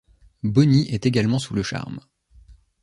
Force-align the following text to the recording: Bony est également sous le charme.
Bony 0.41 0.87
est 0.89 1.05
également 1.05 1.37
sous 1.37 1.53
le 1.53 1.61
charme. 1.61 1.99